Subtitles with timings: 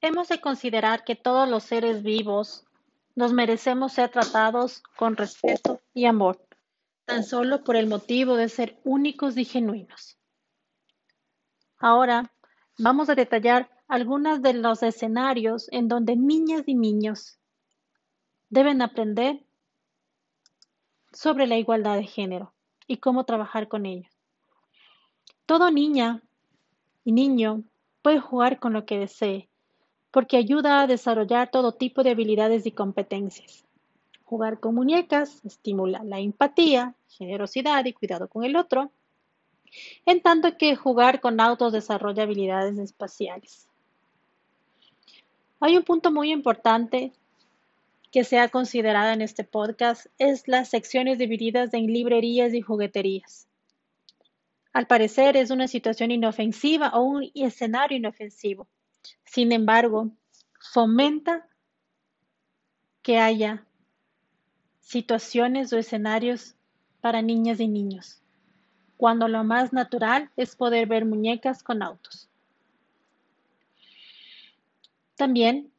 [0.00, 2.64] hemos de considerar que todos los seres vivos
[3.14, 6.46] nos merecemos ser tratados con respeto y amor,
[7.06, 10.18] tan solo por el motivo de ser únicos y genuinos.
[11.78, 12.32] Ahora
[12.78, 17.38] vamos a detallar algunos de los escenarios en donde niñas y niños
[18.48, 19.44] deben aprender
[21.12, 22.52] sobre la igualdad de género
[22.86, 24.12] y cómo trabajar con ellos.
[25.46, 26.22] Todo niña
[27.04, 27.62] y niño
[28.02, 29.48] puede jugar con lo que desee,
[30.16, 33.66] porque ayuda a desarrollar todo tipo de habilidades y competencias.
[34.24, 38.90] Jugar con muñecas estimula la empatía, generosidad y cuidado con el otro,
[40.06, 43.68] en tanto que jugar con autos desarrolla habilidades espaciales.
[45.60, 47.12] Hay un punto muy importante
[48.10, 53.48] que se ha considerado en este podcast, es las secciones divididas en librerías y jugueterías.
[54.72, 58.66] Al parecer es una situación inofensiva o un escenario inofensivo.
[59.24, 60.10] Sin embargo,
[60.72, 61.46] fomenta
[63.02, 63.64] que haya
[64.80, 66.54] situaciones o escenarios
[67.00, 68.22] para niñas y niños,
[68.96, 72.28] cuando lo más natural es poder ver muñecas con autos.
[75.16, 75.72] También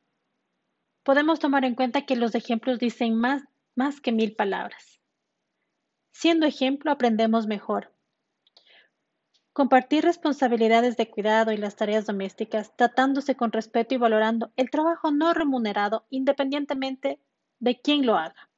[1.03, 3.43] podemos tomar en cuenta que los ejemplos dicen más,
[3.75, 4.99] más que mil palabras.
[6.11, 7.93] Siendo ejemplo, aprendemos mejor.
[9.57, 15.09] Compartir responsabilidades de cuidado y las tareas domésticas, tratándose con respeto y valorando el trabajo
[15.09, 17.19] no remunerado independientemente
[17.57, 18.51] de quién lo haga.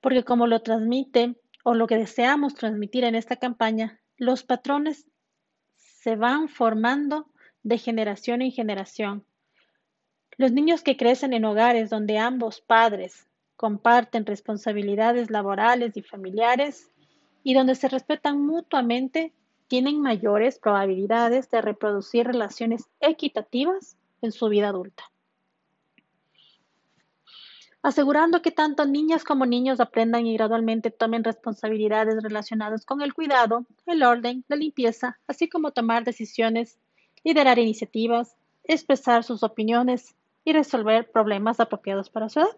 [0.00, 5.06] Porque como lo transmite o lo que deseamos transmitir en esta campaña, los patrones
[5.74, 7.30] se van formando
[7.62, 9.26] de generación en generación
[10.38, 16.88] los niños que crecen en hogares donde ambos padres comparten responsabilidades laborales y familiares
[17.42, 19.34] y donde se respetan mutuamente
[19.68, 25.04] tienen mayores probabilidades de reproducir relaciones equitativas en su vida adulta.
[27.82, 33.64] Asegurando que tanto niñas como niños aprendan y gradualmente tomen responsabilidades relacionadas con el cuidado,
[33.86, 36.78] el orden, la limpieza, así como tomar decisiones,
[37.22, 40.16] liderar iniciativas, expresar sus opiniones,
[40.46, 42.56] y resolver problemas apropiados para su edad.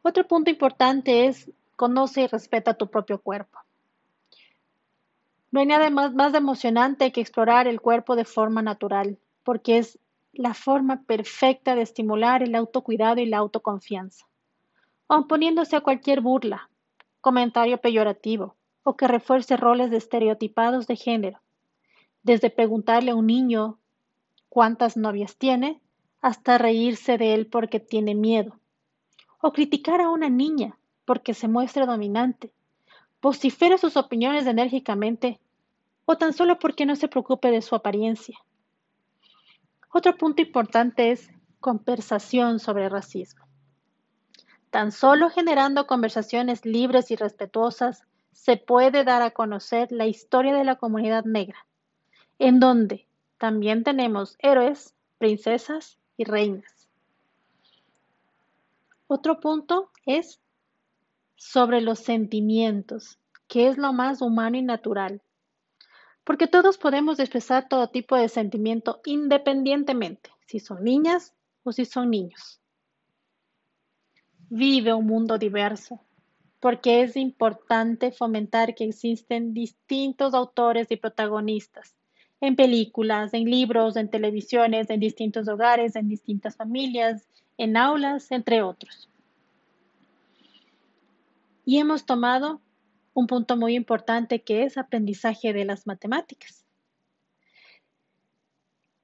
[0.00, 3.60] Otro punto importante es conoce y respeta tu propio cuerpo.
[5.52, 9.98] No hay nada más, más emocionante que explorar el cuerpo de forma natural, porque es
[10.32, 14.26] la forma perfecta de estimular el autocuidado y la autoconfianza,
[15.08, 16.70] oponiéndose a cualquier burla,
[17.20, 21.42] comentario peyorativo o que refuerce roles de estereotipados de género,
[22.22, 23.78] desde preguntarle a un niño
[24.48, 25.82] cuántas novias tiene
[26.22, 28.58] hasta reírse de él porque tiene miedo,
[29.42, 32.54] o criticar a una niña porque se muestra dominante,
[33.20, 35.38] vocifera sus opiniones enérgicamente,
[36.12, 38.38] o tan solo porque no se preocupe de su apariencia.
[39.90, 43.46] Otro punto importante es conversación sobre racismo.
[44.70, 50.64] Tan solo generando conversaciones libres y respetuosas se puede dar a conocer la historia de
[50.64, 51.66] la comunidad negra,
[52.38, 53.06] en donde
[53.38, 56.88] también tenemos héroes, princesas y reinas.
[59.06, 60.40] Otro punto es
[61.36, 63.18] sobre los sentimientos,
[63.48, 65.22] que es lo más humano y natural,
[66.24, 71.34] porque todos podemos expresar todo tipo de sentimiento independientemente, si son niñas
[71.64, 72.60] o si son niños.
[74.48, 76.00] Vive un mundo diverso,
[76.60, 81.96] porque es importante fomentar que existen distintos autores y protagonistas
[82.40, 88.62] en películas, en libros, en televisiones, en distintos hogares, en distintas familias, en aulas, entre
[88.62, 89.08] otros.
[91.64, 92.60] Y hemos tomado
[93.14, 96.64] un punto muy importante que es aprendizaje de las matemáticas.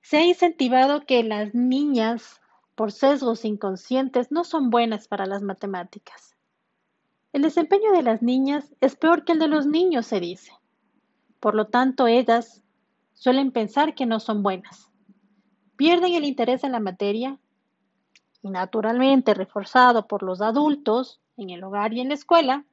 [0.02, 2.40] Se ha incentivado que las niñas,
[2.74, 6.34] por sesgos inconscientes, no son buenas para las matemáticas.
[7.32, 10.52] El desempeño de las niñas es peor que el de los niños, se dice.
[11.40, 12.62] Por lo tanto, ellas
[13.12, 14.90] suelen pensar que no son buenas.
[15.76, 17.38] Pierden el interés en la materia
[18.40, 22.64] y naturalmente reforzado por los adultos en el hogar y en la escuela,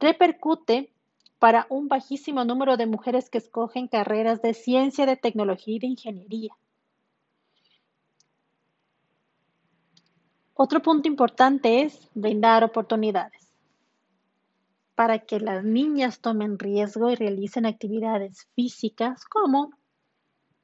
[0.00, 0.92] repercute
[1.38, 5.86] para un bajísimo número de mujeres que escogen carreras de ciencia, de tecnología y de
[5.86, 6.56] ingeniería.
[10.54, 13.46] Otro punto importante es brindar oportunidades
[14.94, 19.72] para que las niñas tomen riesgo y realicen actividades físicas como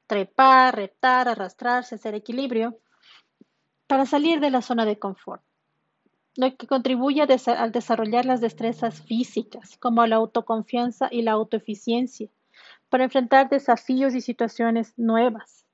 [0.07, 2.79] trepar, reptar, arrastrarse, hacer equilibrio,
[3.85, 5.43] para salir de la zona de confort,
[6.35, 12.29] lo que contribuye al desarrollar las destrezas físicas como la autoconfianza y la autoeficiencia,
[12.89, 15.65] para enfrentar desafíos y situaciones nuevas,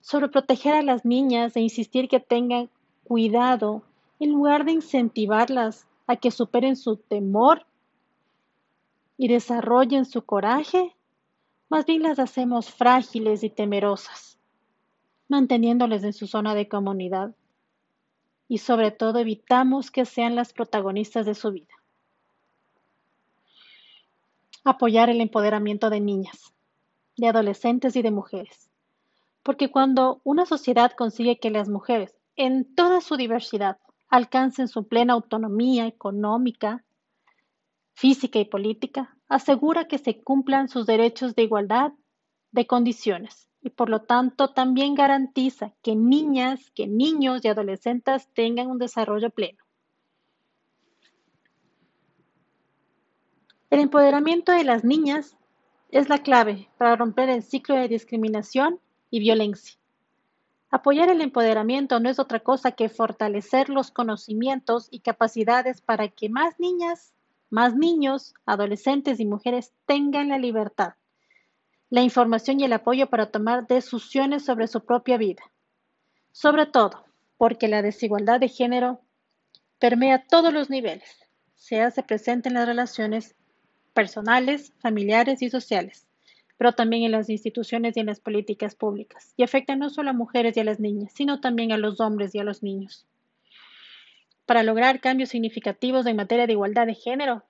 [0.00, 2.70] sobre proteger a las niñas e insistir que tengan
[3.02, 3.82] cuidado
[4.20, 7.66] en lugar de incentivarlas a que superen su temor
[9.16, 10.94] y desarrollen su coraje,
[11.68, 14.38] más bien las hacemos frágiles y temerosas,
[15.28, 17.34] manteniéndoles en su zona de comunidad
[18.48, 21.74] y sobre todo evitamos que sean las protagonistas de su vida.
[24.64, 26.54] Apoyar el empoderamiento de niñas,
[27.16, 28.70] de adolescentes y de mujeres.
[29.42, 35.12] Porque cuando una sociedad consigue que las mujeres, en toda su diversidad, alcancen su plena
[35.12, 36.84] autonomía económica,
[37.92, 41.92] física y política, asegura que se cumplan sus derechos de igualdad
[42.52, 48.70] de condiciones y por lo tanto también garantiza que niñas, que niños y adolescentes tengan
[48.70, 49.64] un desarrollo pleno.
[53.70, 55.38] El empoderamiento de las niñas
[55.88, 58.80] es la clave para romper el ciclo de discriminación
[59.10, 59.78] y violencia.
[60.70, 66.28] Apoyar el empoderamiento no es otra cosa que fortalecer los conocimientos y capacidades para que
[66.28, 67.14] más niñas,
[67.48, 70.94] más niños, adolescentes y mujeres tengan la libertad,
[71.94, 75.44] la información y el apoyo para tomar decisiones sobre su propia vida.
[76.32, 77.04] Sobre todo,
[77.36, 79.00] porque la desigualdad de género
[79.78, 81.08] permea todos los niveles,
[81.54, 83.36] se hace presente en las relaciones
[83.92, 86.08] personales, familiares y sociales,
[86.56, 90.14] pero también en las instituciones y en las políticas públicas, y afecta no solo a
[90.14, 93.06] mujeres y a las niñas, sino también a los hombres y a los niños.
[94.46, 97.44] Para lograr cambios significativos en materia de igualdad de género,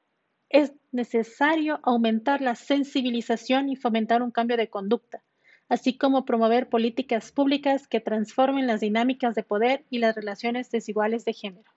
[0.55, 5.25] es necesario aumentar la sensibilización y fomentar un cambio de conducta,
[5.69, 11.25] así como promover políticas públicas que transformen las dinámicas de poder y las relaciones desiguales
[11.25, 11.73] de género.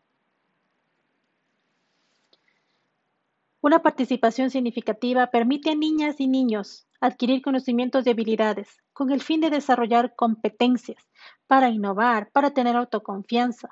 [3.62, 9.42] Una participación significativa permite a niñas y niños adquirir conocimientos y habilidades con el fin
[9.42, 11.04] de desarrollar competencias
[11.48, 13.70] para innovar, para tener autoconfianza.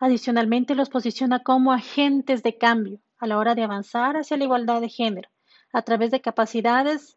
[0.00, 4.80] Adicionalmente, los posiciona como agentes de cambio a la hora de avanzar hacia la igualdad
[4.80, 5.30] de género
[5.72, 7.16] a través de capacidades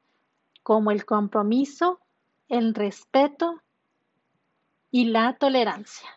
[0.63, 2.00] como el compromiso,
[2.48, 3.62] el respeto
[4.89, 6.17] y la tolerancia.